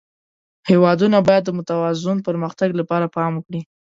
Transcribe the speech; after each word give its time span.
هېوادونه 0.69 1.17
باید 1.27 1.43
د 1.45 1.49
متوازن 1.57 2.17
پرمختګ 2.27 2.69
لپاره 2.79 3.11
پام 3.15 3.31
وکړي. 3.35 3.61